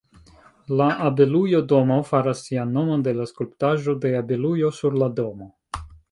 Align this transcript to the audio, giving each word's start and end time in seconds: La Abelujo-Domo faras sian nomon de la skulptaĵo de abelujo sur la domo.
La 0.79 0.85
Abelujo-Domo 1.07 1.97
faras 2.11 2.41
sian 2.47 2.71
nomon 2.77 3.03
de 3.07 3.13
la 3.19 3.27
skulptaĵo 3.33 3.95
de 4.07 4.13
abelujo 4.21 4.71
sur 4.79 4.97
la 5.03 5.11
domo. 5.21 5.51